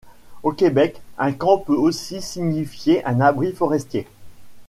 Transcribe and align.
Au 0.41 0.51
Québec, 0.51 0.99
un 1.19 1.31
camp 1.31 1.59
peut 1.59 1.75
aussi 1.77 2.23
signifier 2.23 3.05
un 3.05 3.21
abri 3.21 3.51
forestier. 3.53 4.07